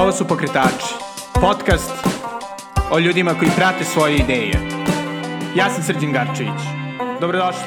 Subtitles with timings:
[0.00, 0.94] Ovo su Pokretači,
[1.40, 1.90] podcast
[2.90, 4.52] o ljudima koji prate svoje ideje.
[5.56, 6.60] Ja sam Srđan Garčević.
[7.20, 7.62] Dobrodošli.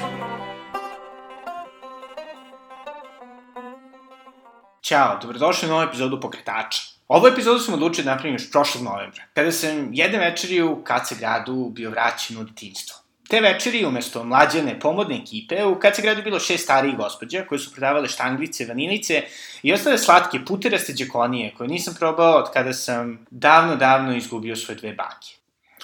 [4.81, 6.81] Ćao, dobrodošli na novu epizodu Pokretača.
[7.07, 11.19] Ovu epizodu sam odlučio da napravim još prošlog novembra, kada sam jedne večeri u KC
[11.19, 13.02] gradu bio vraćen u detinjstvo.
[13.33, 17.71] Te večeri, umesto mlađane pomodne ekipe, u KC gradu bilo šest starijih gospođa koje su
[17.71, 19.23] prodavale štanglice, vanilice
[19.63, 24.77] i ostale slatke puteraste džekonije koje nisam probao od kada sam davno, davno izgubio svoje
[24.77, 25.33] dve bake.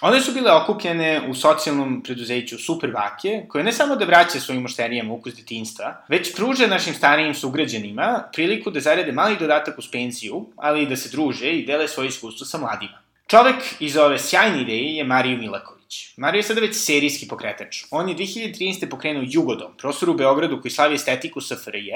[0.02, 4.62] One su bile okupljene u socijalnom preduzeću Super Bake, koje ne samo da vraća svojim
[4.62, 10.46] mušterijama ukus detinstva, već pruže našim starijim sugrađanima priliku da zarade mali dodatak uz penziju,
[10.56, 13.02] ali i da se druže i dele svoje iskustvo sa mladima.
[13.28, 15.79] Čovek iz ove sjajne ideje je Mariju Milaković.
[16.18, 17.84] Mariju je sada već serijski pokretač.
[17.92, 18.90] On je 2013.
[18.90, 21.92] pokrenuo Jugodom, prostor u Beogradu koji slavi estetiku SFRJ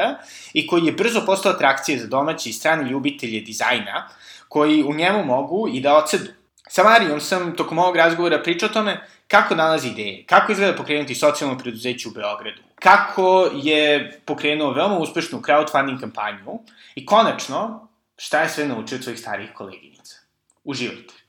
[0.53, 4.09] i koji je brzo postao atrakcija za domaće i strane ljubitelje dizajna,
[4.47, 6.31] koji u njemu mogu i da ocedu.
[6.69, 11.15] Sa Marijom sam tokom ovog razgovora pričao o tome kako nalazi ideje, kako izgleda pokrenuti
[11.15, 16.59] socijalno preduzeće u Beogradu, kako je pokrenuo veoma uspešnu crowdfunding kampanju
[16.95, 20.15] i konačno šta je sve naučio od svojih starijih koleginica.
[20.63, 21.22] Uživajte.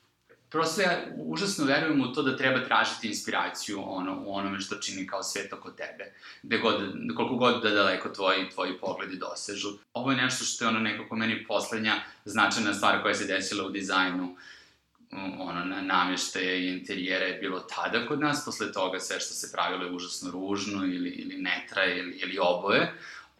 [0.55, 5.07] Prosto ja užasno verujem u to da treba tražiti inspiraciju ono, u onome što čini
[5.07, 6.13] kao svet oko tebe.
[6.43, 6.75] Gde god,
[7.15, 9.69] koliko god da daleko tvoji, tvoji pogledi dosežu.
[9.93, 13.69] Ovo je nešto što je ono nekako meni poslednja značajna stvar koja se desila u
[13.69, 14.35] dizajnu
[15.39, 19.51] ono, na namještaje i interijere je bilo tada kod nas, posle toga sve što se
[19.51, 22.93] pravilo je užasno ružno ili, ili netra ili, ili oboje.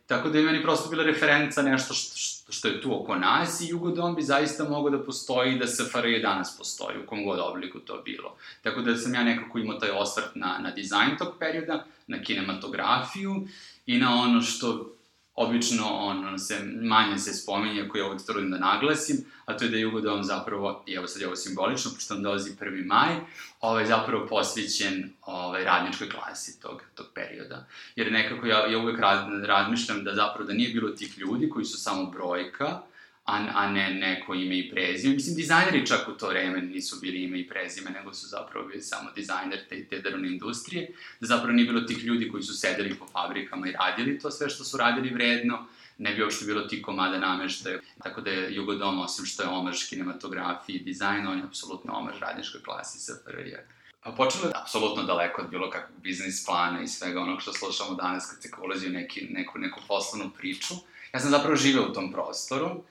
[0.08, 3.62] Tako da je meni prosto bila referenca nešto što, što, što je tu oko nas
[3.62, 7.80] i Jugodom bi zaista mogao da postoji da SFRJ danas postoji, u kom god obliku
[7.80, 8.36] to bilo.
[8.62, 13.48] Tako da sam ja nekako imao taj osvrt na, na dizajn tog perioda, na kinematografiju
[13.86, 14.95] i na ono što
[15.36, 19.78] obično ono se manje se spominje, koji ovdje trudim da naglasim, a to je da
[19.78, 22.86] je Jugodom zapravo, i evo sad je ovo simbolično, pošto nam dolazi 1.
[22.86, 23.16] maj,
[23.62, 27.68] ovaj, zapravo posvećen ovaj, radničkoj klasi tog, tog perioda.
[27.96, 29.00] Jer nekako ja, ja uvek
[29.46, 32.82] razmišljam da zapravo da nije bilo tih ljudi koji su samo brojka,
[33.26, 35.16] a, a ne neko ime i prezime.
[35.16, 38.82] Mislim, dizajneri čak u to vreme nisu bili ime i prezime, nego su zapravo bili
[38.82, 42.96] samo dizajner te, te drvne industrije, da zapravo nije bilo tih ljudi koji su sedeli
[42.96, 46.82] po fabrikama i radili to sve što su radili vredno, ne bi uopšte bilo ti
[46.82, 47.80] komada nameštaja.
[48.04, 52.20] Tako da je Jugodom, osim što je omaž kinematografiji i dizajnu, on je apsolutno omaž
[52.20, 53.56] radničkoj klasi SFRJ.
[54.04, 57.96] Pa počelo je apsolutno daleko od bilo kakvog biznis plana i svega onog što slušamo
[57.96, 60.74] danas kad se ulazi u neki, neku, neku poslovnu priču.
[61.14, 62.84] Ja sam zapravo živeo u tom prostoru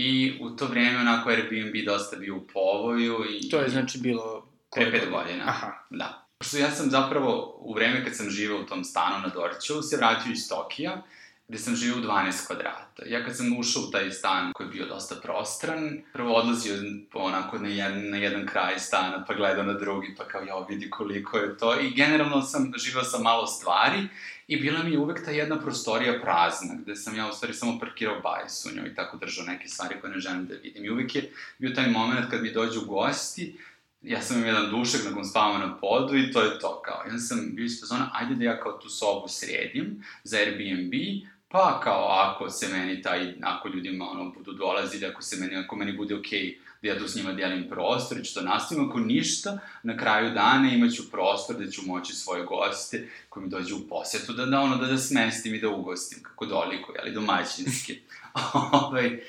[0.00, 3.50] I u to vreme onako Airbnb dosta bio u povoju i...
[3.50, 4.46] To je znači bilo...
[4.74, 5.44] Pre pet godina.
[5.46, 5.72] Aha.
[5.90, 6.26] Da.
[6.38, 9.96] Pošto ja sam zapravo, u vreme kad sam živao u tom stanu na Dorćolu, se
[9.96, 11.02] vratio iz Tokija,
[11.48, 13.02] gde sam živao u 12 kvadrata.
[13.06, 16.74] Ja kad sam ušao u taj stan koji je bio dosta prostran, prvo odlazio
[17.14, 20.90] onako na jedan, na jedan kraj stana, pa gledao na drugi, pa kao ja vidi
[20.90, 21.80] koliko je to.
[21.80, 24.08] I generalno sam živao sa malo stvari
[24.50, 27.78] i bila mi je uvek ta jedna prostorija prazna, gde sam ja u stvari samo
[27.78, 30.84] parkirao bajs u njoj i tako držao neke stvari koje ne želim da vidim.
[30.84, 33.58] I uvek je bio taj moment kad mi dođu gosti,
[34.02, 37.04] ja sam im jedan dušak nakon spavamo na podu i to je to kao.
[37.12, 40.92] Ja sam bio iz fazona, ajde da ja kao tu sobu sredim za Airbnb,
[41.52, 45.76] pa kao ako se meni taj, ako ljudima ono budu dolazili, ako se meni, ako
[45.76, 48.88] meni bude okej okay, da ja tu s njima delim prostor i ću to nastavim,
[48.88, 53.76] ako ništa, na kraju dana imaću prostor da ću moći svoje goste koji mi dođu
[53.76, 57.98] u posetu da, da ono, da, da smestim i da ugostim, kako doliko, jeli, domaćinski.
[58.72, 59.20] ovaj,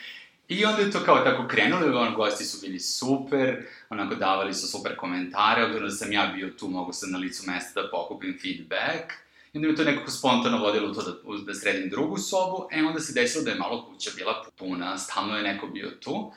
[0.48, 4.68] I onda je to kao tako krenulo, ono, gosti su bili super, onako davali su
[4.68, 8.40] super komentare, obzirom da sam ja bio tu, mogu sam na licu mesta da pokupim
[8.42, 9.12] feedback,
[9.54, 13.00] I onda mi to nekako spontano vodilo to da, da sredim drugu sobu, e onda
[13.00, 16.32] se desilo da je malo kuća bila puna, stalno je neko bio tu.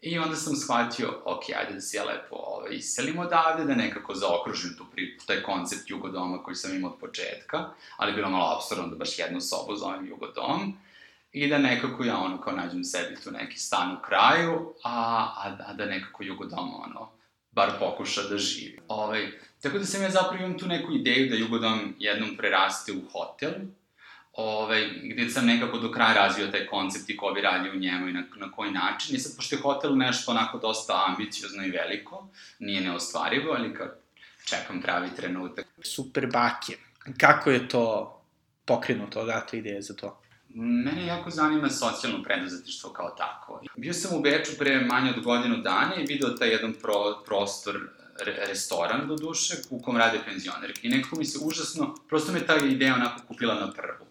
[0.00, 4.14] I onda sam shvatio, ok, ajde da se ja lepo ovaj, iselim odavde, da nekako
[4.14, 8.86] zaokružim tu pri, taj koncept jugodoma koji sam imao od početka, ali bilo malo absurdno
[8.86, 10.78] da baš jednu sobu zovem jugodom,
[11.32, 14.92] i da nekako ja ono kao nađem sebi tu neki stan u kraju, a,
[15.36, 17.10] a, a da nekako jugodom ono,
[17.50, 18.78] bar pokuša da živi.
[18.88, 19.32] Ovaj,
[19.62, 23.52] tako da sam ja zapravo imam tu neku ideju da jugodom jednom preraste u hotel,
[24.32, 28.08] ovaj, gde sam nekako do kraja razvio taj koncept i ko bi radio u njemu
[28.08, 29.16] i na, na koji način.
[29.16, 32.28] I sad, pošto je hotel nešto onako dosta ambiciozno i veliko,
[32.58, 33.98] nije neostvarivo, ali kad
[34.44, 35.66] čekam pravi trenutak.
[35.82, 36.76] Super bake.
[37.18, 38.14] Kako je to
[38.64, 40.20] pokrenuto, odate ideje za to?
[40.54, 43.60] Mene jako zanima socijalno preduzetištvo kao tako.
[43.76, 47.88] Bio sam u Beču pre manje od godinu dana i video taj jedan pro, prostor
[48.24, 50.80] restoran do duše u kom rade penzionerke.
[50.82, 54.06] I nekako mi se užasno, prosto me ta ideja onako kupila na prvu.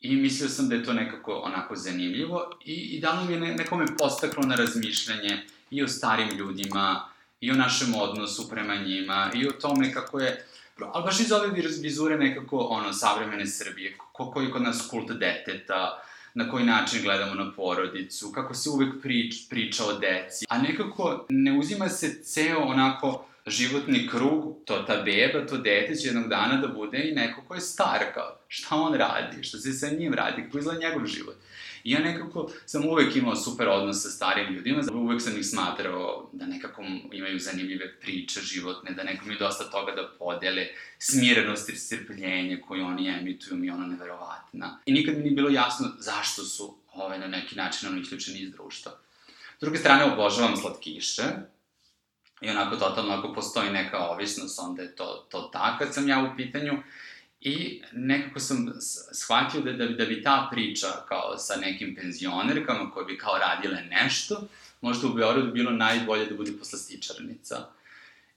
[0.00, 3.54] I mislio sam da je to nekako onako zanimljivo i, i dalo mi je ne,
[3.54, 7.08] nekome postaklo na razmišljanje i o starim ljudima,
[7.40, 10.46] i o našem odnosu prema njima, i o tome kako je,
[10.92, 11.48] ali baš iz ove
[11.82, 16.02] vizure nekako, ono, savremene Srbije, ko, koji kod nas kult deteta,
[16.34, 21.26] na koji način gledamo na porodicu, kako se uvek prič, priča o deci, a nekako
[21.28, 26.60] ne uzima se ceo onako životni krug, to ta beba, to dete će jednog dana
[26.60, 30.14] da bude i neko ko je star, kao šta on radi, šta se sa njim
[30.14, 31.36] radi, kako izgleda njegov život.
[31.84, 36.30] I ja nekako sam uvek imao super odnos sa starim ljudima, uvek sam ih smatrao
[36.32, 36.82] da nekako
[37.12, 40.66] imaju zanimljive priče životne, da neko mi dosta toga da podele,
[40.98, 44.78] smirenost i strpljenje koju oni emituju mi je ono neverovatna.
[44.86, 48.52] I nikad mi nije bilo jasno zašto su ovaj, na neki način ono isključeni iz
[48.52, 48.92] društva.
[49.58, 51.22] S druge strane, obožavam slatkiše,
[52.40, 56.30] i onako totalno ako postoji neka ovisnost, onda je to, to ta kad sam ja
[56.32, 56.72] u pitanju.
[57.44, 58.72] I nekako sam
[59.12, 63.82] shvatio da, da, da bi ta priča kao sa nekim penzionerkama koje bi kao radile
[63.90, 64.48] nešto,
[64.80, 67.66] možda u Beogradu bilo najbolje da bude poslastičarnica.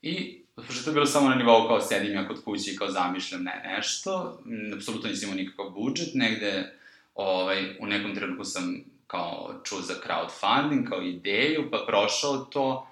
[0.02, 2.92] I, pošto to je bilo samo na nivou kao sedim ja kod kuće i kao
[2.92, 4.40] zamišljam ne, nešto,
[4.76, 6.74] apsolutno nisam imao nikakav budžet, negde
[7.16, 12.87] ovaj, u nekom trenutku sam kao čuo za crowdfunding, kao ideju, pa prošao to,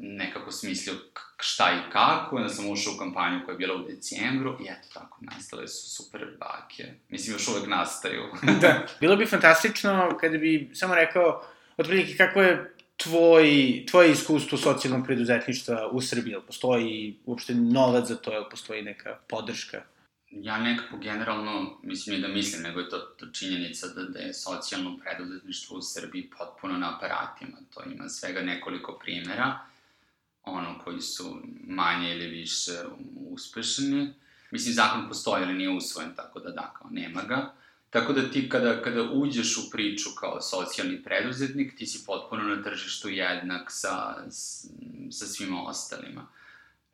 [0.00, 0.94] nekako smislio
[1.40, 4.88] šta i kako, onda sam ušao u kampanju koja je bila u decembru i eto
[4.94, 6.84] tako, nastale su super bake.
[7.08, 8.22] Mislim, još uvek nastaju.
[8.62, 11.42] da, bilo bi fantastično kada bi samo rekao,
[11.76, 13.48] otprilike kako je tvoj,
[13.90, 19.82] tvoje iskustvo socijalnog preduzetništva u Srbiji, postoji uopšte novac za to, postoji neka podrška?
[20.30, 24.34] Ja nekako generalno, mislim i da mislim, nego je to, to činjenica da, da je
[24.34, 27.56] socijalno preduzetništvo u Srbiji potpuno na aparatima.
[27.74, 29.58] To ima svega nekoliko primera,
[30.44, 32.72] ono, koji su manje ili više
[33.30, 34.14] uspešni.
[34.50, 37.52] Mislim, zakon postoji, ali nije usvojen, tako da da, kao nema ga.
[37.90, 42.62] Tako da ti kada, kada uđeš u priču kao socijalni preduzetnik, ti si potpuno na
[42.62, 44.24] tržištu jednak sa,
[45.10, 46.26] sa svima ostalima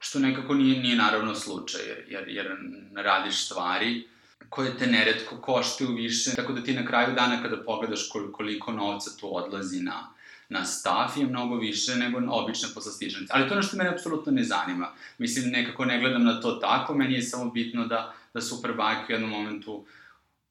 [0.04, 2.46] što nekako nije, nije naravno slučaj, jer, jer, jer
[2.94, 4.08] radiš stvari
[4.48, 9.10] koje te neretko koštaju više, tako da ti na kraju dana kada pogledaš koliko novca
[9.20, 10.10] tu odlazi na,
[10.48, 13.32] na staff je mnogo više nego obične poslastičnice.
[13.34, 14.92] Ali to je ono što mene apsolutno ne zanima.
[15.18, 19.12] Mislim, nekako ne gledam na to tako, meni je samo bitno da, da Superbike u
[19.12, 19.84] jednom momentu uh,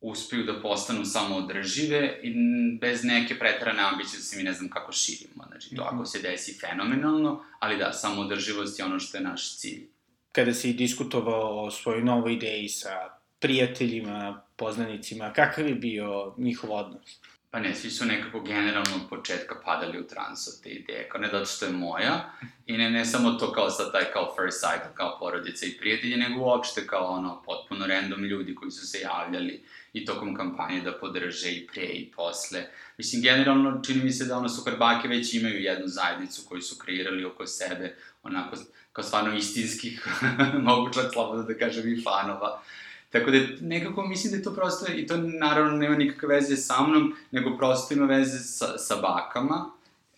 [0.03, 2.33] uspeju da postanu samo održive i
[2.81, 5.43] bez neke pretarane ambicije da se mi ne znam kako širimo.
[5.47, 6.05] Znači, to ako mhm.
[6.05, 9.87] se desi fenomenalno, ali da, samo održivost je ono što je naš cilj.
[10.31, 13.09] Kada si diskutovao o svojoj novoj ideji sa
[13.39, 17.19] prijateljima, poznanicima, kakav je bio njihov odnos?
[17.51, 21.21] Pa ne, svi su nekako generalno od početka padali u trans od te ideje, kao
[21.21, 22.31] ne zato što je moja,
[22.65, 26.17] i ne, ne samo to kao sa taj kao first cycle, kao porodice i prijatelji,
[26.17, 27.41] nego uopšte kao ono
[27.73, 32.11] potpuno random ljudi koji su se javljali i tokom kampanje da podrže i pre i
[32.15, 32.65] posle.
[32.97, 37.25] Mislim, generalno čini mi se da ono Superbake već imaju jednu zajednicu koju su kreirali
[37.25, 38.57] oko sebe, onako
[38.93, 40.07] kao stvarno istinskih,
[40.67, 42.61] mogu čak slobodno da kažem i fanova.
[43.09, 46.83] Tako da nekako mislim da je to prosto, i to naravno nema nikakve veze sa
[46.87, 49.71] mnom, nego prosto ima veze sa, sa bakama.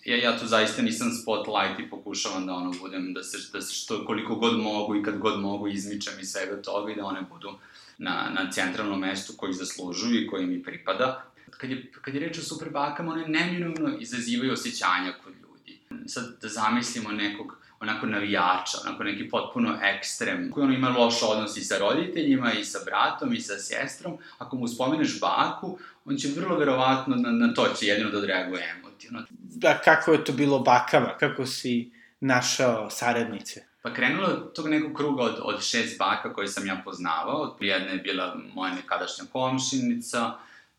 [0.06, 3.74] Ja, ja tu zaista nisam spotlight i pokušavam da ono budem, da se, da se
[3.74, 7.22] što koliko god mogu i kad god mogu izmičem i svega toga i da one
[7.22, 7.50] budu
[7.98, 11.26] na, na centralnom mestu koji zaslužuju i koji mi pripada.
[11.58, 15.80] Kad je, kad je reč o superbakama, one neminovno izazivaju osjećanja kod ljudi.
[16.08, 21.58] Sad da zamislimo nekog onako navijača, onako neki potpuno ekstrem, koji ono ima loš odnos
[21.58, 26.28] i sa roditeljima, i sa bratom, i sa sestrom, ako mu spomeneš baku, on će
[26.36, 29.26] vrlo verovatno na, na to će jedino da odreaguje emotivno.
[29.40, 31.18] Da, kako je to bilo bakama?
[31.20, 33.64] Kako si našao saradnice?
[33.82, 37.58] Pa krenulo od tog nekog kruga od, od šest baka koje sam ja poznavao.
[37.60, 40.32] Jedna je bila moja nekadašnja komšinica,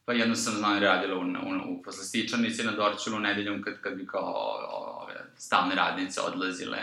[0.04, 4.06] pa jedno sam znao radila u, u, u poslastičanici na Dorčulu nedeljom kad, kad bi
[4.06, 4.34] kao
[5.02, 6.78] ove stalne radnice odlazile.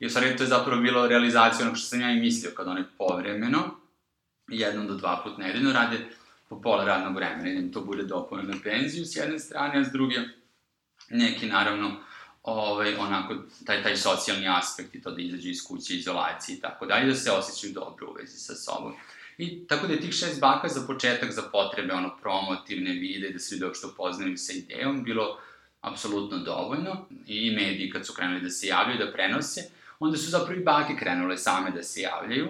[0.00, 2.68] I u stvari to je zapravo bilo realizacija onog što sam ja i mislio kad
[2.68, 3.74] one povremeno,
[4.48, 5.98] jednom do dva put nedeljno rade
[6.48, 9.92] po pola radnog vremena, idem to bude dopune na penziju s jedne strane, a s
[9.92, 10.16] druge
[11.10, 11.96] neki naravno
[12.42, 13.34] ovaj, onako,
[13.66, 17.14] taj, taj socijalni aspekt i to da izađu iz kuće, izolacije i tako dalje, da
[17.14, 18.94] se osjećaju dobro u vezi sa sobom.
[19.38, 23.38] I tako da je tih šest baka za početak, za potrebe ono, promotivne vide, da
[23.38, 25.38] se ljudi uopšte upoznaju sa idejom, bilo
[25.80, 27.06] apsolutno dovoljno.
[27.26, 30.96] I mediji kad su krenuli da se javljaju, da prenose, onda su zapravo i bake
[30.98, 32.48] krenule same da se javljaju.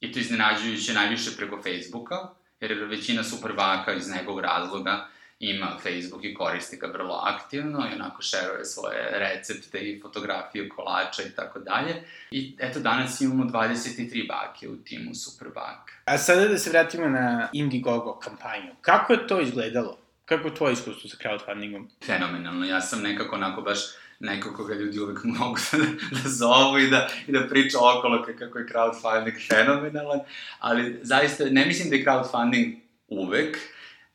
[0.00, 2.28] I to iznenađujuće najviše preko Facebooka,
[2.60, 5.08] jer većina super baka iz nekog razloga
[5.40, 11.22] ima Facebook i koristi ga vrlo aktivno i onako šeruje svoje recepte i fotografije kolača
[11.22, 12.02] i tako dalje.
[12.30, 15.92] I eto, danas imamo 23 bake u timu Superbak.
[16.04, 18.72] A sada da se vratimo na Indiegogo kampanju.
[18.80, 19.98] Kako je to izgledalo?
[20.24, 21.86] Kako je tvoje iskustvo sa crowdfundingom?
[22.06, 22.66] Fenomenalno.
[22.66, 23.80] Ja sam nekako onako baš
[24.20, 25.78] neko koga ljudi uvek mogu da,
[26.22, 30.20] da zovu i da, i da priča okolo kako je crowdfunding fenomenalan,
[30.58, 32.74] ali zaista ne mislim da je crowdfunding
[33.08, 33.58] uvek,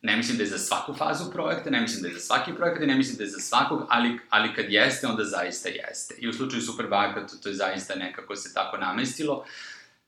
[0.05, 2.83] ne mislim da je za svaku fazu projekta, ne mislim da je za svaki projekat
[2.83, 6.15] i ne mislim da je za svakog, ali, ali kad jeste, onda zaista jeste.
[6.17, 9.45] I u slučaju Superbaka to, to je zaista nekako se tako namestilo.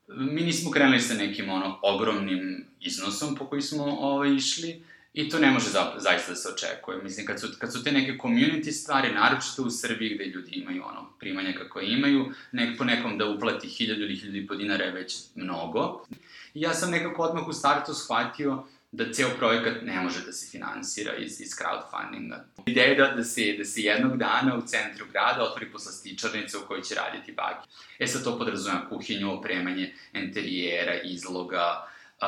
[0.08, 4.84] Mi nismo krenuli sa nekim ono ogromnim iznosom po koji smo ovaj, išli,
[5.18, 6.98] I to ne može za, zaista da se očekuje.
[7.04, 10.84] Mislim, kad su, kad su te neke community stvari, naročito u Srbiji gde ljudi imaju
[10.86, 14.86] ono, primanja kako imaju, nek, po nekom da uplati hiljadu ili hiljadu i po dinara
[14.86, 16.06] je već mnogo.
[16.54, 20.52] I ja sam nekako odmah u startu shvatio da ceo projekat ne može da se
[20.52, 22.44] finansira iz, iz crowdfundinga.
[22.66, 26.68] Ideja je da, da, se, da se jednog dana u centru grada otvori poslastičarnica u
[26.68, 27.70] kojoj će raditi baki.
[28.00, 31.88] E sad to podrazumeva kuhinju, opremanje enterijera, izloga,
[32.22, 32.28] uh,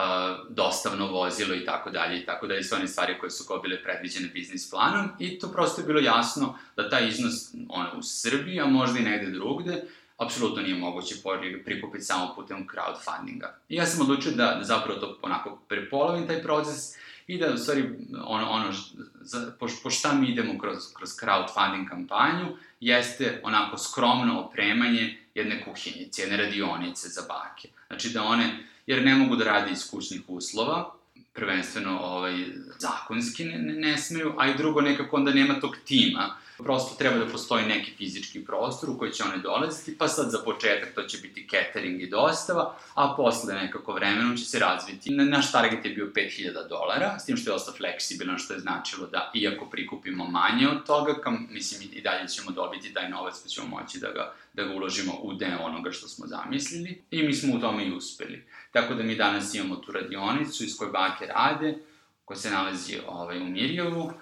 [0.49, 3.83] dostavno vozilo i tako dalje i tako dalje, sve one stvari koje su kao bile
[3.83, 7.33] predviđene biznis planom i to prosto je bilo jasno da taj iznos
[7.69, 9.83] ono, u Srbiji, a možda i negde drugde,
[10.19, 11.15] apsolutno nije moguće
[11.65, 13.47] prikupiti samo putem crowdfundinga.
[13.69, 16.95] I ja sam odlučio da, da zapravo to onako prepolovim taj proces
[17.27, 17.89] i da u stvari
[18.25, 18.73] ono, ono
[19.21, 22.45] za, po, po šta mi idemo kroz, kroz crowdfunding kampanju
[22.79, 27.67] jeste onako skromno opremanje jedne kuhinjice, jedne radionice za bake.
[27.87, 30.91] Znači da one jer ne mogu da rade iz kućnih uslova,
[31.33, 32.45] prvenstveno ovaj,
[32.79, 37.17] zakonski ne, ne, ne smeju, a i drugo nekako onda nema tog tima Prosto treba
[37.17, 41.03] da postoji neki fizički prostor u koji će one dolaziti, pa sad za početak to
[41.03, 45.09] će biti catering i dostava, a posle nekako vremenom će se razviti.
[45.09, 49.07] Naš target je bio 5000 dolara, s tim što je ostao fleksibilan, što je značilo
[49.07, 53.49] da iako prikupimo manje od toga, kam, mislim i dalje ćemo dobiti taj novac pa
[53.49, 57.33] ćemo moći da ga, da ga uložimo u deo onoga što smo zamislili i mi
[57.33, 58.45] smo u tome i uspeli.
[58.71, 61.77] Tako da mi danas imamo tu radionicu iz koje bake rade,
[62.25, 64.13] koja se nalazi ovaj, u Mirjovu,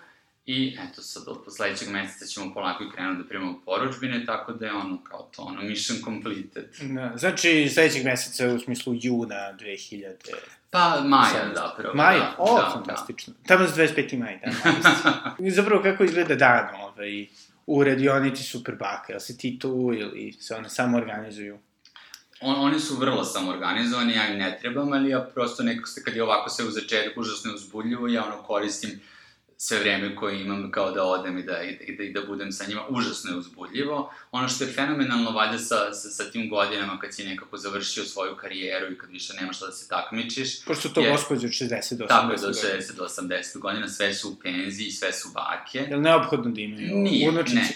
[0.48, 4.66] I eto sad od sledećeg meseca ćemo polako i krenuti da primamo poručbine, tako da
[4.66, 6.66] je ono kao to, ono mission completed.
[6.82, 10.14] Da, znači sledećeg meseca u smislu juna 2000...
[10.70, 11.96] Pa, maja zapravo.
[11.96, 12.20] Maja?
[12.20, 13.34] Da, o, da, fantastično.
[13.34, 13.48] Da.
[13.48, 14.20] Tamo je 25.
[14.20, 14.40] maj,
[15.40, 15.52] da.
[15.52, 17.28] Zapravo kako izgleda dan ovaj,
[17.66, 19.14] u radionici Superbaka?
[19.14, 21.60] Jel si ti tu ili se one samo organizuju?
[22.42, 26.16] On, oni su vrlo samoorganizovani, ja im ne trebam, ali ja prosto nekako se, kad
[26.16, 29.00] je ovako sve u začetku užasno uzbudljivo, ja ono koristim
[29.60, 32.66] sve vreme koje imam kao da odem i da, i da, i da budem sa
[32.68, 34.14] njima, užasno je uzbudljivo.
[34.32, 38.36] Ono što je fenomenalno valjda sa, sa, sa tim godinama kad si nekako završio svoju
[38.36, 40.66] karijeru i kad više nemaš šta da se takmičiš.
[40.66, 43.90] Pošto to je, gospođe od 60 do 80 Tako je, do 60 do 80 godina,
[43.90, 45.80] sve su u penziji, sve su bake.
[45.90, 47.32] Je li neophodno da imaju nije?
[47.32, 47.70] Ne,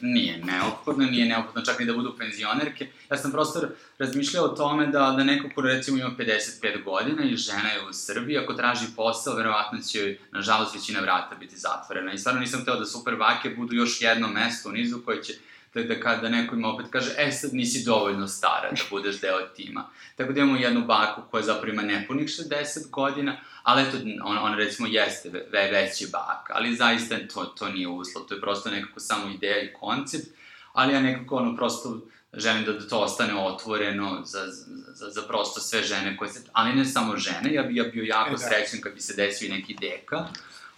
[0.00, 2.86] nije neophodno, nije neophodno čak ni da budu penzionerke.
[3.10, 3.68] Ja sam prosto
[3.98, 7.92] razmišljao o tome da, da neko ko recimo ima 55 godina i žena je u
[7.92, 12.12] Srbiji, ako traži posao, verovatno će joj, nažalost, većina vrata biti zatvorena.
[12.12, 15.34] I stvarno nisam hteo da super bake budu još jedno mesto u nizu koje će
[15.74, 19.40] da, da, da neko ima opet kaže, e sad nisi dovoljno stara da budeš deo
[19.56, 19.84] tima.
[20.16, 24.56] Tako da imamo jednu baku koja zapravo ima nepunih 60 godina, ali eto, ona, ona
[24.56, 29.00] recimo jeste ve, veći bak, ali zaista to, to nije uslov, to je prosto nekako
[29.00, 30.26] samo ideja i koncept,
[30.72, 32.00] ali ja nekako ono prosto
[32.38, 34.46] želim da, da to ostane otvoreno za,
[34.94, 38.04] za, za prosto sve žene koje se, ali ne samo žene, ja bi ja bio
[38.04, 38.38] jako e, da.
[38.38, 40.26] srećan kad bi se desio i neki deka,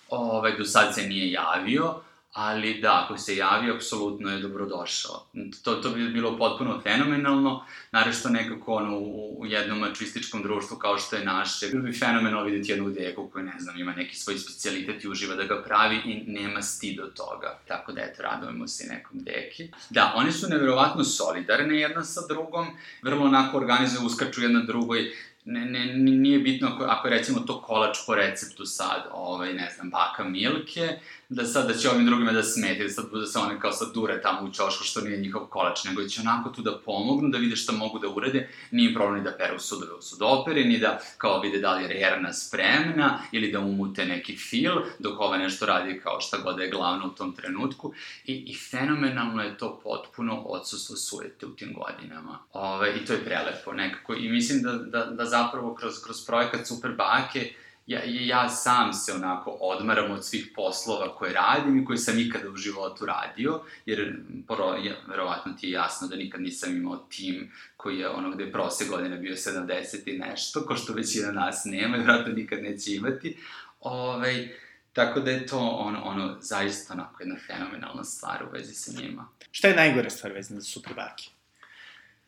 [0.09, 2.01] ovaj, do sad se nije javio,
[2.33, 5.27] ali da, ako se javi, apsolutno je dobrodošao.
[5.65, 10.99] To, to bi bilo potpuno fenomenalno, narešto nekako ono, u, u jednom mačističkom društvu kao
[10.99, 14.39] što je naše, bilo bi fenomenalno vidjeti jednu deku koja, ne znam, ima neki svoj
[14.39, 17.59] specialitet i uživa da ga pravi i nema stid od toga.
[17.69, 19.69] Tako da, eto, radujemo se nekom deki.
[19.91, 22.67] Da, one su neverovatno solidarne jedna sa drugom,
[23.03, 25.13] vrlo onako organizuju, uskaču jedna drugoj,
[25.45, 29.91] ne, ne, nije bitno ako, ako recimo to kolač po receptu sad, ovaj, ne znam,
[29.91, 30.99] baka Milke,
[31.31, 33.95] da sad da će ovim drugima da smeti, da sad da se one kao sad
[33.95, 37.39] dure tamo u čošku što nije njihov kolač, nego će onako tu da pomognu, da
[37.39, 41.01] vide šta mogu da urade, nije problem ni da peru sudove u sudopere, ni da
[41.19, 45.67] kao vide da li je rerna spremna, ili da umute neki fil, dok ova nešto
[45.67, 47.93] radi kao šta god da je glavno u tom trenutku.
[48.25, 52.39] I, i fenomenalno je to potpuno odsustvo sujete u tim godinama.
[52.53, 54.15] Ove, I to je prelepo nekako.
[54.15, 57.53] I mislim da, da, da zapravo kroz, kroz projekat Super Bake
[57.91, 62.51] ja, ja sam se onako odmaram od svih poslova koje radim i koje sam ikada
[62.51, 64.17] u životu radio, jer
[64.47, 68.45] poro, ja, verovatno ti je jasno da nikad nisam imao tim koji je ono gde
[68.45, 72.63] je prose godine bio 70 i nešto, ko što većina nas nema i verovatno nikad
[72.63, 73.37] neće imati.
[73.81, 74.49] Ovaj,
[74.93, 79.29] Tako da je to ono, ono zaista onako jedna fenomenalna stvar u vezi sa njima.
[79.51, 81.25] Šta je najgore stvar vezana za super bake?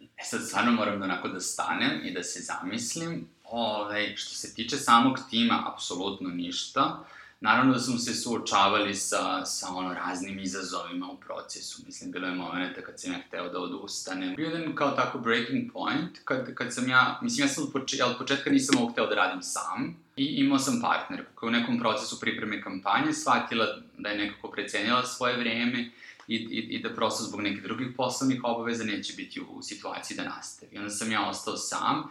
[0.00, 3.28] E sad stvarno moram da onako da stanem i da se zamislim.
[3.54, 7.04] Ove, što se tiče samog tima, apsolutno ništa.
[7.40, 11.82] Naravno da smo se suočavali sa, sa ono raznim izazovima u procesu.
[11.86, 14.34] Mislim, bilo je momenta kad sam ja hteo da odustanem.
[14.34, 18.00] Bio jedan kao tako breaking point, kad, kad sam ja, mislim, ja sam od, poč,
[18.00, 19.96] od početka nisam ovo hteo da radim sam.
[20.16, 23.66] I imao sam partnerku koja u nekom procesu pripreme kampanje shvatila
[23.98, 25.90] da je nekako precenjala svoje vreme
[26.28, 30.24] i, i, i da prosto zbog nekih drugih poslovnih obaveza neće biti u situaciji da
[30.24, 30.78] nastavi.
[30.78, 32.08] Onda sam ja ostao sam,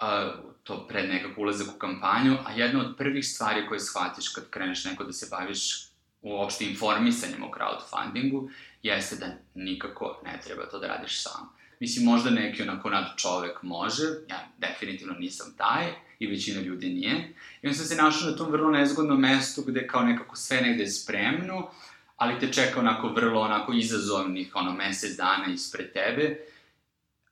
[0.00, 4.50] uh, to pred nekako ulazak u kampanju, a jedna od prvih stvari koje shvatiš kad
[4.50, 5.88] kreneš neko da se baviš
[6.22, 8.50] uopšte informisanjem o crowdfundingu,
[8.82, 11.58] jeste da nikako ne treba to da radiš sam.
[11.80, 17.34] Mislim, možda neki onako nad čovek može, ja definitivno nisam taj, i većina ljudi nije.
[17.62, 20.82] I onda sam se našao na tom vrlo nezgodnom mestu gde kao nekako sve negde
[20.82, 21.70] je spremno,
[22.16, 26.38] ali te čeka onako vrlo onako izazovnih, ono, mesec dana ispred tebe.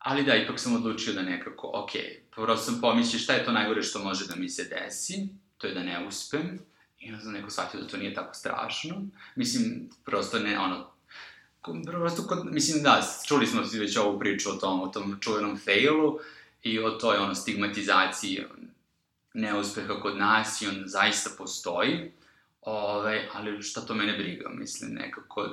[0.07, 1.91] Ali da, ipak sam odlučio da nekako, ok,
[2.35, 5.75] prvo sam pomislio šta je to najgore što može da mi se desi, to je
[5.75, 6.59] da ne uspem,
[6.99, 9.03] i onda sam neko shvatio da to nije tako strašno.
[9.35, 10.91] Mislim, prosto ne, ono,
[11.87, 16.19] prosto, kod, mislim, da, čuli smo već ovu priču o tom, o tom čuvenom failu
[16.63, 18.45] i o toj, ono, stigmatizaciji
[19.35, 22.13] neuspeha kod nas i on zaista postoji,
[22.67, 25.49] Ove, ali šta to mene briga, mislim, nekako,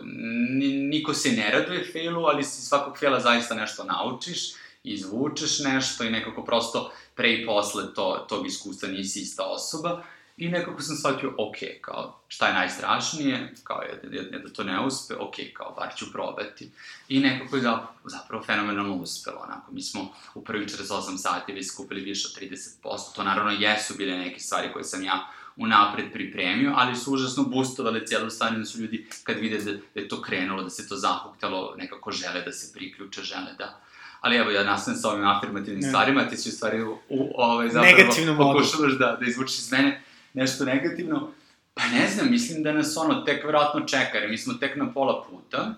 [0.89, 4.53] niko se ne raduje failu, ali si svakog faila zaista nešto naučiš,
[4.83, 10.03] izvučeš nešto i nekako prosto pre i posle to, tog iskustva nisi ista osoba
[10.37, 14.63] i nekako sam shvatio, ok, kao, šta je najstrašnije, kao je, je, je da to
[14.63, 16.71] ne uspe, ok, kao, bar ću probati.
[17.07, 21.67] I nekako je zapravo, zapravo fenomenalno uspelo, onako, mi smo u prvih 48 sati već
[21.67, 22.49] skupili više od
[22.83, 27.43] 30%, to naravno jesu bile neke stvari koje sam ja unapred pripremio, ali su užasno
[27.43, 30.89] boostovale cijelu stvar, da su ljudi kad vide da, da je to krenulo, da se
[30.89, 33.79] to zahuktalo, nekako žele da se priključe, žele da...
[34.21, 35.89] Ali evo, ja nastavim sa ovim afirmativnim ne.
[35.89, 40.03] stvarima, ti si u stvari u, u ovaj, zapravo pokušavaš da, da izvučiš iz mene
[40.33, 41.31] nešto negativno.
[41.73, 44.93] Pa ne znam, mislim da nas ono tek vratno čeka, jer mi smo tek na
[44.93, 45.75] pola puta.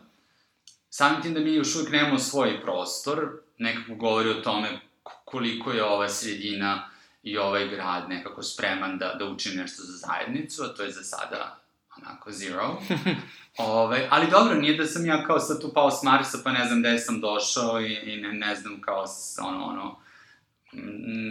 [0.89, 5.83] Samim tim da mi još uvijek nemamo svoj prostor, nekako govori o tome koliko je
[5.83, 6.89] ova sredina
[7.25, 11.03] i ovaj grad nekako spreman da, da učini nešto za zajednicu, a to je za
[11.03, 11.59] sada
[11.97, 12.63] onako zero.
[12.63, 12.79] Ove,
[13.71, 16.65] ovaj, ali dobro, nije da sam ja kao sad tu pao s Marsa, pa ne
[16.67, 19.05] znam gde sam došao i, i ne, ne znam kao
[19.41, 19.99] ono, ono,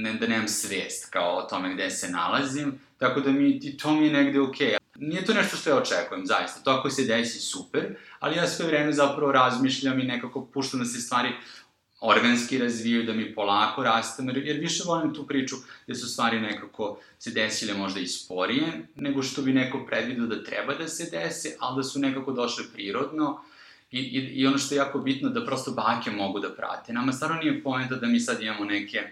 [0.02, 3.92] ne, da nemam svest kao o tome gde se nalazim, tako da mi, i to
[3.92, 4.68] mi je negde okej.
[4.68, 4.78] Okay.
[4.96, 6.60] Nije to nešto što ja očekujem, zaista.
[6.60, 10.86] To ako se desi, super, ali ja sve vreme zapravo razmišljam i nekako puštam da
[10.86, 11.28] se stvari
[12.04, 16.98] organski razvijaju, da mi polako rastemo, jer više volim tu priču gde su stvari nekako
[17.18, 21.56] se desile možda i sporije, nego što bi neko predvidio da treba da se dese,
[21.60, 23.40] ali da su nekako došle prirodno,
[23.94, 26.92] I, i, I ono što je jako bitno, da prosto bake mogu da prate.
[26.92, 29.02] Nama stvarno nije pojenta da mi sad imamo neke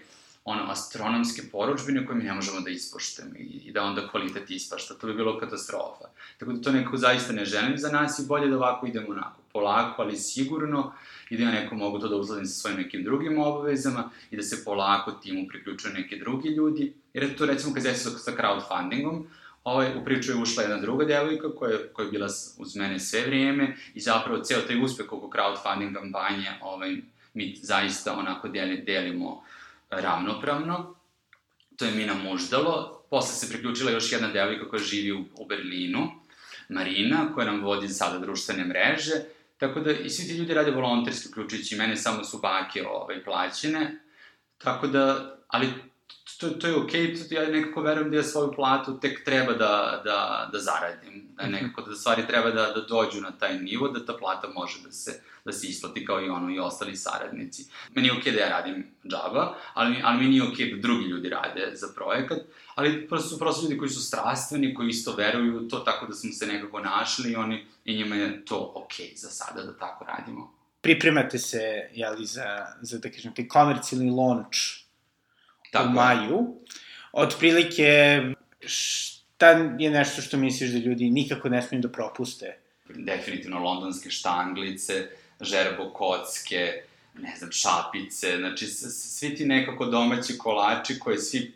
[0.45, 4.93] ono, astronomske poručbine koje mi ne možemo da ispoštujemo i, i da onda kvalitet ispašta.
[4.93, 6.05] To bi bilo katastrofa.
[6.37, 9.41] Tako da to nekako zaista ne želim za nas i bolje da ovako idemo onako,
[9.53, 10.93] polako, ali sigurno,
[11.29, 14.43] i da ja neko mogu to da uzladim sa svojim nekim drugim obavezama i da
[14.43, 16.93] se polako timu priključuju neki drugi ljudi.
[17.13, 19.23] Jer to recimo kad se sa, crowdfundingom,
[19.63, 22.27] ovaj, u priču je ušla jedna druga devojka koja, koja je bila
[22.57, 26.97] uz mene sve vrijeme i zapravo ceo taj uspeh oko crowdfunding kampanje ovaj,
[27.33, 29.43] mi zaista onako deli, delimo
[30.01, 30.95] ravnopravno.
[31.77, 33.03] To je Mina Muždalo.
[33.09, 36.11] Posle se priključila još jedna devojka koja živi u, u Berlinu,
[36.69, 39.13] Marina, koja nam vodi sada društvene mreže.
[39.57, 43.99] Tako da i svi ti ljudi rade volonterski, uključujući mene, samo su bake ovaj, plaćene.
[44.57, 45.73] Tako da, ali
[46.43, 50.01] to, to je okej, okay, ja nekako verujem da ja svoju platu tek treba da,
[50.05, 51.51] da, da zaradim, da mhm.
[51.51, 54.91] nekako da stvari treba da, da dođu na taj nivo, da ta plata može da
[54.91, 57.65] se, da se isplati kao i ono i ostali saradnici.
[57.95, 60.81] Meni je okej okay da ja radim džaba, ali, ali mi nije okej okay da
[60.81, 62.39] drugi ljudi rade za projekat,
[62.75, 66.31] ali prosto su prosto ljudi koji su strastveni, koji isto veruju to tako da smo
[66.31, 70.05] se nekako našli i oni, i njima je to okej okay za sada da tako
[70.05, 70.53] radimo.
[70.81, 74.82] Pripremate se, jeli, za, za da kažem, taj komercijalni launch
[75.73, 75.89] Tako.
[75.89, 76.61] u maju.
[77.11, 78.21] Otprilike,
[78.65, 82.57] šta je nešto što misliš da ljudi nikako ne smiju da propuste?
[82.89, 85.07] Definitivno londonske štanglice,
[85.41, 86.83] žerbo kocke,
[87.19, 91.53] ne znam, šapice, znači svi ti nekako domaći kolači koje svi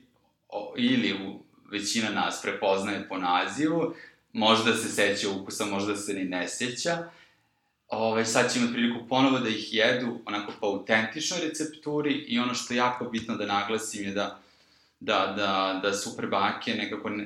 [0.49, 1.39] o, ili u,
[1.71, 3.93] većina nas prepoznaje po nazivu,
[4.33, 7.09] možda se seća ukusa, možda se ni ne seća,
[7.87, 12.53] ovaj, sad će imati priliku ponovo da ih jedu onako po autentičnoj recepturi i ono
[12.53, 14.39] što je jako bitno da naglasim je da,
[14.99, 17.25] da, da, da super bake nekako ne,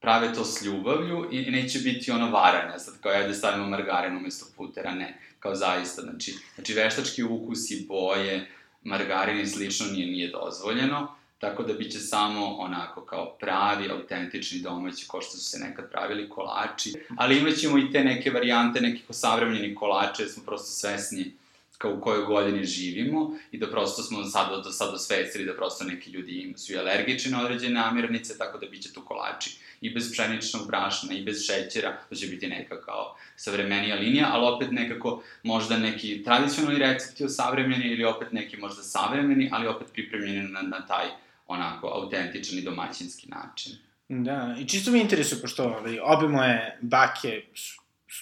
[0.00, 3.68] prave to s ljubavlju i, i neće biti ono varanja, sad kao ja da stavimo
[3.68, 8.50] margarin umesto putera, ne, kao zaista, znači, znači veštački ukus i boje,
[8.82, 15.08] margarin i slično nije, nije dozvoljeno, tako da biće samo onako kao pravi, autentični domaći,
[15.08, 19.74] ko što su se nekad pravili kolači, ali imaćemo i te neke varijante nekih savremljeni
[19.74, 21.32] kolače, smo prosto svesni
[21.78, 25.84] kao u kojoj godini živimo i da prosto smo sad do sad osvestili da prosto
[25.84, 30.12] neki ljudi su i alergični na određene namirnice, tako da biće tu kolači i bez
[30.12, 35.22] pšeničnog brašna i bez šećera, to će biti neka kao savremenija linija, ali opet nekako
[35.42, 40.86] možda neki tradicionalni recepti savremeni ili opet neki možda savremeni, ali opet pripremljeni na, na
[40.86, 41.06] taj
[41.50, 43.72] onako autentičan i domaćinski način.
[44.08, 47.42] Da, i čisto mi interesuje, pošto ovaj, obe moje bake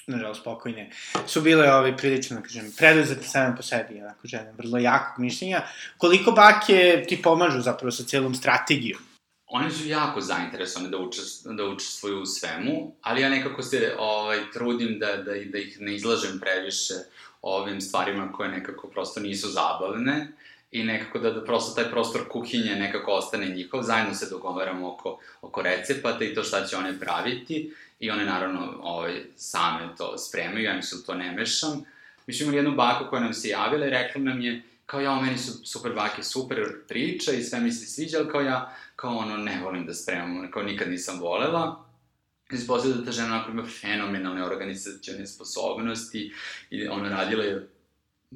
[0.07, 0.91] nažalost spokojne,
[1.27, 5.63] su bile ovaj, prilično, da kažem, preduzete same po sebi, onako žene, vrlo jakog mišljenja.
[5.99, 9.01] Koliko bake ti pomažu zapravo sa celom strategijom?
[9.47, 14.39] One su jako zainteresovane da, učest, da učestvuju u svemu, ali ja nekako se ovaj,
[14.53, 16.95] trudim da, da, da ih ne izlažem previše
[17.43, 20.33] ovim stvarima koje nekako prosto nisu zabavne
[20.71, 25.21] i nekako da, da prosto taj prostor kuhinje nekako ostane njihov, zajedno se dogovaramo oko,
[25.43, 30.65] oko recepata i to šta će one praviti i one naravno ovaj, same to spremaju,
[30.65, 31.85] ja mi se to ne mešam.
[32.27, 35.21] Mi smo imali jednu baku koja nam se javila i rekla nam je, kao ja,
[35.21, 39.17] meni su super bake, super priča i sve mi se sviđa, ali kao ja, kao
[39.17, 41.85] ono, ne volim da spremam, kao nikad nisam volela.
[42.51, 46.33] Ispostavio da ta žena ima fenomenalne organizacione sposobnosti
[46.71, 47.69] i ona radila je,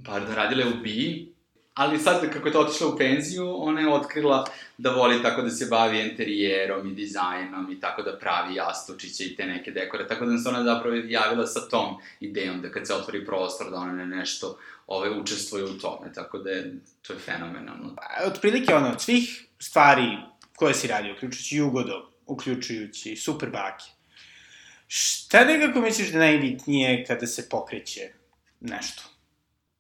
[0.05, 1.32] pardon, radila je u BI
[1.75, 4.47] ali sad kako je to otišla u penziju, ona je otkrila
[4.79, 9.37] da voli tako da se bavi interijerom i dizajnom i tako da pravi jastučiće i
[9.37, 12.95] te neke dekore, tako da se ona zapravo javila sa tom idejom da kad se
[12.95, 17.19] otvori prostor da ona ne nešto ove, učestvuje u tome, tako da je, to je
[17.19, 17.97] fenomenalno.
[18.27, 20.19] Otprilike ono, od svih stvari
[20.57, 23.85] koje si radio, uključujući Jugodo, uključujući Superbake,
[24.87, 28.13] šta nekako misliš da najbitnije kada se pokreće
[28.61, 29.03] nešto?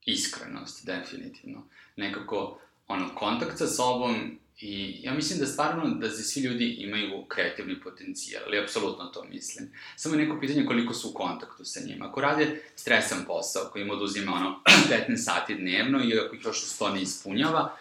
[0.04, 6.64] Iskrenost, definitivno nekako, ono, kontakt sa sobom i ja mislim da stvarno da svi ljudi
[6.64, 9.72] imaju kreativni potencijal, ali apsolutno to mislim.
[9.96, 12.08] Samo neko pitanje koliko su u kontaktu sa njima.
[12.08, 14.60] Ako rade stresan posao koji im oduzima ono
[15.08, 17.76] 15 sati dnevno i ako ih još uz to ne ispunjava,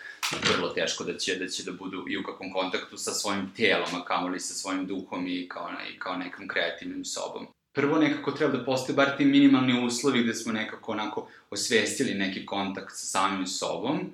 [0.55, 3.95] vrlo teško da će, da će da budu i u kakvom kontaktu sa svojim telom,
[3.95, 7.47] a kamoli sa svojim duhom i kao, i kao nekom kreativnim sobom.
[7.73, 12.45] Prvo nekako treba da postoje bar ti minimalni uslovi gde smo nekako onako osvestili neki
[12.45, 14.13] kontakt sa samim sobom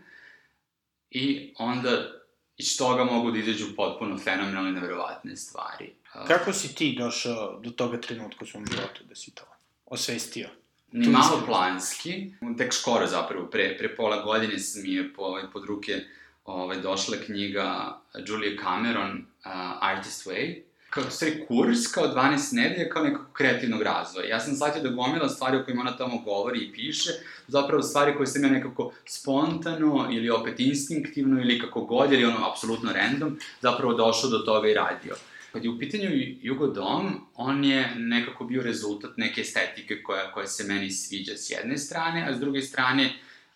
[1.11, 2.11] i onda
[2.57, 5.93] iz toga mogu da izađu potpuno fenomenalne, neverovatne stvari.
[6.27, 9.43] Kako si ti došao do toga trenutka u svom životu da si to
[9.85, 10.49] osvestio?
[10.91, 15.65] Ni malo planski, tek skoro zapravo, pre, pre pola godine mi je po, ovaj, pod
[15.65, 16.05] ruke
[16.45, 20.61] ovaj, došla knjiga Julia Cameron, uh, Artist Way,
[21.01, 24.27] kao stvari kurs, kao 12 nedelja, kao nekog kreativnog razvoja.
[24.27, 27.11] Ja sam shvatio da gomila stvari o kojima ona tamo govori i piše,
[27.47, 32.49] zapravo stvari koje sam ja nekako spontano ili opet instinktivno ili kako god, ili ono
[32.51, 35.15] apsolutno random, zapravo došao do toga i radio.
[35.51, 36.09] Kad je u pitanju
[36.41, 41.49] Jugo Dom, on je nekako bio rezultat neke estetike koja, koja se meni sviđa s
[41.49, 43.13] jedne strane, a s druge strane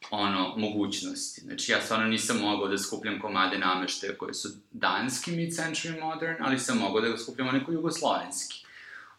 [0.10, 1.42] ono, mogućnosti.
[1.42, 6.60] Znači, ja stvarno nisam mogao da skupljam komade nameštaja koje su danski mid-century modern, ali
[6.60, 8.66] sam mogao da ga skupljam onako jugoslovenski.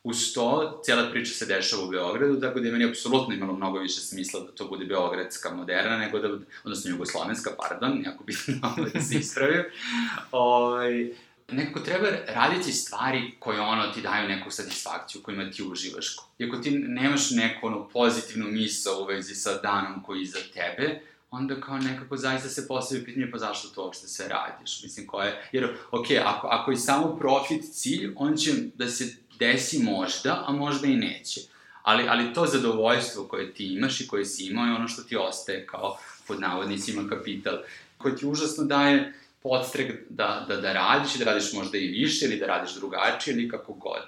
[0.05, 3.79] Uz to, cijela priča se dešava u Beogradu, tako da je meni apsolutno imalo mnogo
[3.79, 6.29] više smisla da to bude beogradska moderna, nego da,
[6.65, 9.65] odnosno jugoslovenska, pardon, jako bitno da se ispravim.
[10.33, 11.13] ovaj,
[11.51, 16.17] nekako treba raditi stvari koje ono ti daju neku satisfakciju, kojima ti uživaš.
[16.39, 21.01] Iako ti nemaš neku ono pozitivnu misao u vezi sa danom koji je iza tebe,
[21.31, 25.49] onda kao nekako zaista se postavi pitanje pa zašto to uopšte sve radiš, mislim koje,
[25.53, 30.53] jer ok, ako, ako je samo profit cilj, on će da se desi možda, a
[30.53, 31.41] možda i neće.
[31.83, 35.17] Ali, ali to zadovoljstvo koje ti imaš i koje si imao je ono što ti
[35.17, 37.59] ostaje kao pod navodnicima kapital,
[37.99, 42.25] koje ti užasno daje podstrek da, da, da radiš i da radiš možda i više
[42.25, 44.03] ili da radiš drugačije ili kako god.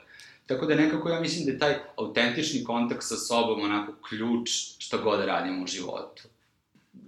[0.46, 4.98] Tako da nekako ja mislim da je taj autentični kontakt sa sobom onako ključ što
[4.98, 6.22] god da radimo u životu.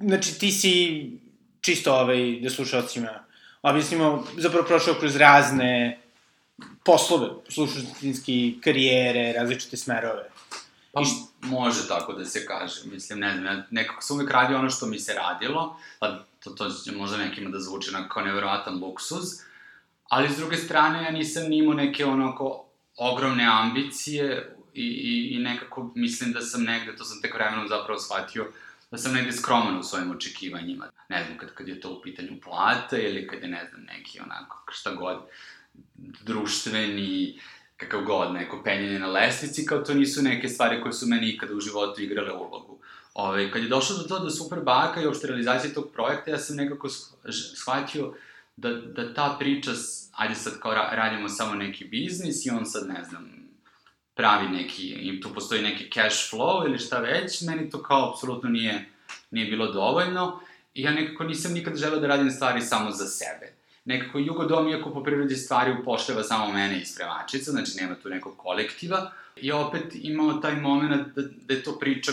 [0.01, 1.11] Znači ti si
[1.61, 3.25] čisto ovaj, da slušalcima
[3.63, 6.01] objasnimo, zapravo prošao kroz razne
[6.85, 10.36] poslove, slušatinski karijere, različite smerove.
[10.97, 11.03] Pa,
[11.43, 14.99] može tako da se kaže, mislim, ne znam, nekako sam uvijek radio ono što mi
[14.99, 19.25] se radilo, pa to, to će možda nekima da zvuči na kao neverovatan luksuz,
[20.09, 22.65] ali s druge strane ja nisam nimao neke onako
[22.97, 28.01] ogromne ambicije i, i, i nekako mislim da sam negde, to sam tek vremenom zapravo
[28.01, 28.53] shvatio,
[28.91, 30.89] da sam negde skroman u svojim očekivanjima.
[31.09, 34.21] Ne znam, kad, kad je to u pitanju plata ili kad je, ne znam, neki
[34.21, 35.19] onako, šta god,
[36.23, 37.41] društveni
[37.77, 41.55] kakav god, neko penjanje na lestvici, kao to nisu neke stvari koje su meni ikada
[41.55, 42.79] u životu igrale ulogu.
[43.15, 46.39] Ove, kad je došlo do to da Super Baka i uopšte realizacije tog projekta, ja
[46.39, 46.89] sam nekako
[47.57, 48.15] shvatio
[48.57, 49.71] da, da ta priča,
[50.13, 53.31] ajde sad kao radimo samo neki biznis i on sad, ne znam,
[54.15, 58.51] pravi neki, i tu postoji neki cash flow ili šta već, meni to kao apsolutno
[58.51, 58.91] nije,
[59.31, 60.41] nije bilo dovoljno
[60.75, 63.56] i ja nekako nisam nikad želeo da radim stvari samo za sebe.
[63.87, 68.37] Nekako Jugodom, iako po prirodi stvari upošljava samo mene i spremačica, znači nema tu nekog
[68.37, 72.13] kolektiva, i opet imao taj moment da, da je to priča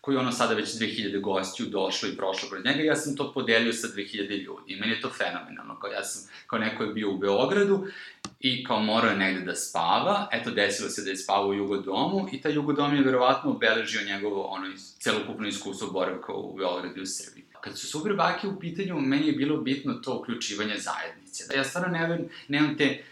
[0.00, 3.72] koji ono sada već 2000 gostiju došlo i prošlo kroz njega, ja sam to podelio
[3.72, 4.72] sa 2000 ljudi.
[4.72, 7.86] I meni je to fenomenalno, kao ja sam, kao neko je bio u Beogradu
[8.40, 12.28] i kao morao je negde da spava, eto desilo se da je spavao u Jugodomu
[12.32, 14.66] i taj Jugodom je verovatno obeležio njegovo ono,
[14.98, 17.41] celokupno iskustvo boravka u Beogradu i u Srbiji.
[17.64, 21.44] Kad su super bake u pitanju, meni je bilo bitno to uključivanje zajednice.
[21.56, 23.02] Ja stvarno ne, nemam te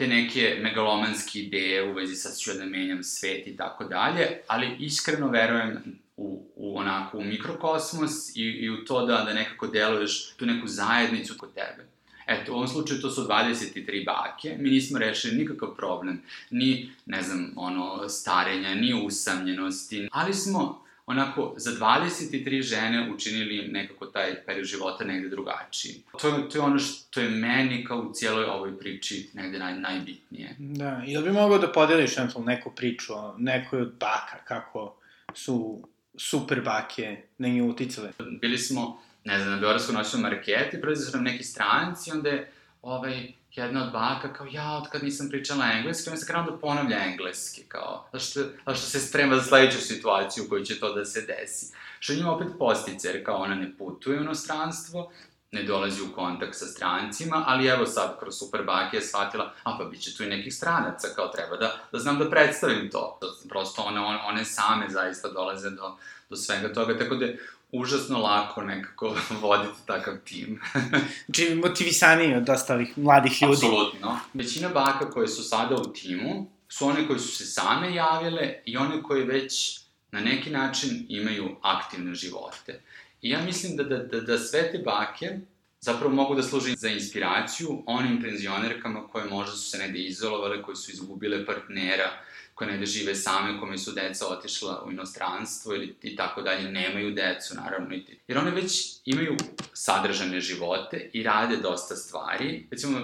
[0.00, 4.76] te neke megalomanske ideje u vezi sa ću da menjam svet i tako dalje, ali
[4.78, 10.34] iskreno verujem u, u onako u mikrokosmos i, i u to da, da nekako deluješ
[10.36, 11.86] tu neku zajednicu kod tebe.
[12.26, 17.22] Eto, u ovom slučaju to su 23 bake, mi nismo rešili nikakav problem, ni, ne
[17.22, 24.66] znam, ono, starenja, ni usamljenosti, ali smo onako za 23 žene učinili nekako taj period
[24.66, 26.02] života negde drugačiji.
[26.20, 29.78] To je, to je ono što je meni kao u cijeloj ovoj priči negde naj,
[29.78, 30.56] najbitnije.
[30.58, 34.96] Da, i da bi mogao da podeliš neku priču o nekoj od baka, kako
[35.34, 35.82] su
[36.16, 38.10] super bake na nju uticale.
[38.40, 42.52] Bili smo, ne znam, na Beogradskom noćnom marketi, prolazi su nam neki stranci, onda je
[42.82, 46.58] ovaj, jedna od baka kao, ja, od kad nisam pričala engleski, on se krenuo da
[46.58, 51.04] ponavlja engleski, kao, zašto, zašto se sprema za sledeću situaciju u kojoj će to da
[51.04, 51.74] se desi.
[51.98, 55.10] Što njima opet postice, jer kao ona ne putuje u inostranstvo,
[55.52, 59.78] ne dolazi u kontakt sa strancima, ali evo sad kroz Super Bake je shvatila, a
[59.78, 63.18] pa bit će tu i nekih stranaca, kao treba da, da znam da predstavim to.
[63.48, 65.96] Prosto one, one, same zaista dolaze do,
[66.30, 67.26] do svega toga, tako da
[67.72, 70.60] užasno lako nekako voditi takav tim.
[71.24, 73.54] znači, motivisaniji od ostalih mladih ljudi.
[73.54, 74.18] Apsolutno.
[74.34, 78.76] Većina baka koje su sada u timu su one koje su se same javile i
[78.76, 79.80] one koje već
[80.12, 82.80] na neki način imaju aktivne živote.
[83.22, 85.38] I ja mislim da, da, da, da sve te bake
[85.80, 90.76] zapravo mogu da služe za inspiraciju onim penzionerkama koje možda su se negde izolovale, koje
[90.76, 92.10] su izgubile partnera,
[92.60, 97.14] koje negde žive same, kome su deca otišla u inostranstvo ili i tako dalje, nemaju
[97.14, 97.96] decu, naravno.
[98.28, 99.36] Jer one već imaju
[99.72, 102.66] sadržane živote i rade dosta stvari.
[102.70, 103.00] Recimo,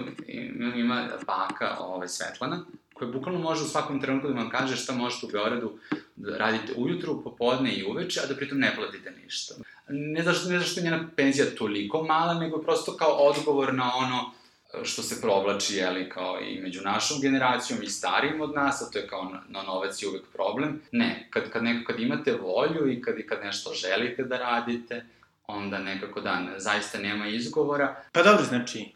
[0.75, 5.25] ima baka ovaj, Svetlana, koja bukvalno može u svakom trenutku da vam kaže šta možete
[5.25, 5.79] u Beogradu
[6.15, 9.55] da radite ujutru, popodne i uveče, a da pritom ne platite ništa
[9.89, 14.31] ne zašto, ne zašto je njena penzija toliko mala, nego prosto kao odgovor na ono
[14.83, 18.99] što se provlači, jeli, kao i među našom generacijom i starijim od nas, a to
[18.99, 20.81] je kao na, na novac je uvek problem.
[20.91, 25.05] Ne, kad, kad, neko, kad imate volju i kad, kad nešto želite da radite,
[25.47, 28.03] onda nekako da, ne, zaista nema izgovora.
[28.11, 28.93] Pa dobro, znači,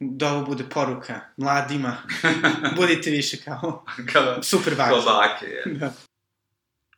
[0.00, 1.96] da ovo bude poruka mladima,
[2.76, 4.90] budite više kao, kao super bake.
[4.90, 5.74] Kao bake, je.
[5.74, 5.92] Da.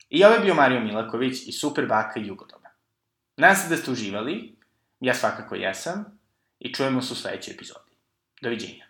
[0.09, 2.69] I ovo je bio Mario Milaković i super baka Jugodoba.
[3.37, 4.55] Nadam se da ste uživali,
[4.99, 6.19] ja svakako jesam,
[6.59, 7.84] i čujemo se u sledećoj epizodi.
[8.45, 8.84] До.